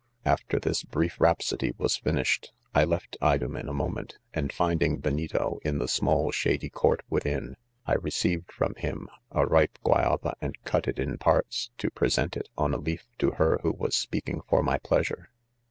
[0.25, 5.59] '."After this brief rhapsody was finished, I left Idomeu a moment ■; and finding Benito
[5.63, 10.87] in the small, shady court within, I received ;from him a ripe giiayatfa, and cut'
[10.87, 14.41] it' in parts to pre sent it, on a leaf, to her who was speaMng
[14.47, 15.29] for my pleasure.